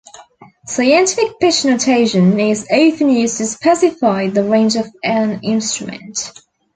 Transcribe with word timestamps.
Scientific 0.65 1.39
pitch 1.39 1.63
notation 1.63 2.39
is 2.39 2.65
often 2.71 3.11
used 3.11 3.37
to 3.37 3.45
specify 3.45 4.29
the 4.29 4.43
range 4.43 4.75
of 4.75 4.87
an 5.03 5.41
instrument. 5.43 6.31